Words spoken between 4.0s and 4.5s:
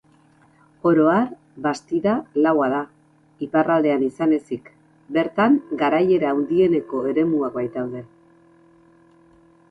izan